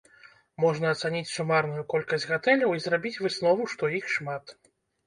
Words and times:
Можна 0.63 0.93
ацаніць 0.95 1.29
сумарную 1.33 1.83
колькасць 1.93 2.27
гатэляў 2.33 2.69
і 2.79 2.83
зрабіць 2.87 3.17
выснову, 3.23 3.73
што 3.77 3.83
іх 4.01 4.15
шмат. 4.17 4.61